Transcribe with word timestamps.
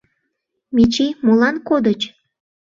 Мичий, 0.75 1.11
молан 1.25 1.55
кодыч? 1.67 2.01